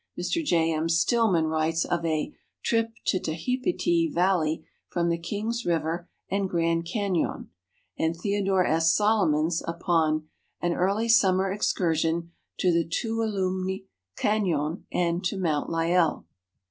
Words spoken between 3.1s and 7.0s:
Tehipite Valley from the Kings River and Grand